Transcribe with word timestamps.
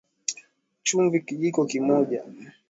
Chumvi 0.83 1.17
Kijiko 1.25 1.61
cha 1.69 1.79
moja 1.87 2.21